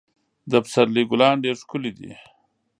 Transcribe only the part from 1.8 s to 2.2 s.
دي.